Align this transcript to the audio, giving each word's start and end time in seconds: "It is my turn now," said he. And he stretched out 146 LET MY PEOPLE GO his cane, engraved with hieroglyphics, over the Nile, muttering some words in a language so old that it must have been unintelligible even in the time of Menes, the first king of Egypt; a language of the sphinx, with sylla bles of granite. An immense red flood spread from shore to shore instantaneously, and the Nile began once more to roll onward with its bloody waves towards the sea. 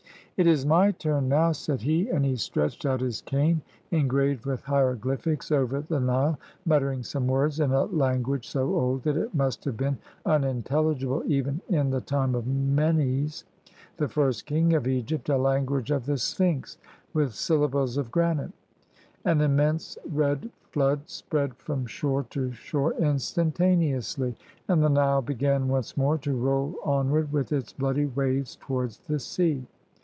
"It 0.37 0.47
is 0.47 0.65
my 0.65 0.89
turn 0.89 1.29
now," 1.29 1.51
said 1.51 1.81
he. 1.81 2.09
And 2.09 2.25
he 2.25 2.35
stretched 2.35 2.83
out 2.83 2.99
146 3.01 3.31
LET 3.31 3.37
MY 3.37 3.45
PEOPLE 3.45 3.57
GO 3.57 3.61
his 3.61 3.91
cane, 3.91 3.97
engraved 4.35 4.45
with 4.47 4.61
hieroglyphics, 4.63 5.51
over 5.51 5.81
the 5.81 5.99
Nile, 5.99 6.39
muttering 6.65 7.03
some 7.03 7.27
words 7.27 7.59
in 7.59 7.71
a 7.71 7.83
language 7.83 8.49
so 8.49 8.73
old 8.73 9.03
that 9.03 9.17
it 9.17 9.35
must 9.35 9.63
have 9.65 9.77
been 9.77 9.99
unintelligible 10.25 11.21
even 11.27 11.61
in 11.69 11.91
the 11.91 12.01
time 12.01 12.33
of 12.33 12.47
Menes, 12.47 13.43
the 13.97 14.07
first 14.09 14.47
king 14.47 14.73
of 14.73 14.87
Egypt; 14.87 15.29
a 15.29 15.37
language 15.37 15.91
of 15.91 16.07
the 16.07 16.17
sphinx, 16.17 16.79
with 17.13 17.35
sylla 17.35 17.67
bles 17.67 17.95
of 17.95 18.09
granite. 18.09 18.53
An 19.23 19.41
immense 19.41 19.95
red 20.09 20.49
flood 20.71 21.07
spread 21.07 21.53
from 21.57 21.85
shore 21.85 22.23
to 22.31 22.51
shore 22.51 22.93
instantaneously, 22.95 24.35
and 24.67 24.81
the 24.81 24.89
Nile 24.89 25.21
began 25.21 25.67
once 25.67 25.95
more 25.95 26.17
to 26.17 26.33
roll 26.33 26.77
onward 26.83 27.31
with 27.31 27.51
its 27.51 27.73
bloody 27.73 28.07
waves 28.07 28.55
towards 28.59 28.97
the 28.97 29.19
sea. 29.19 29.67